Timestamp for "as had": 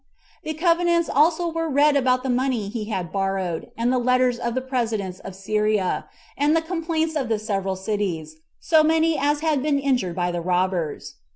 9.19-9.61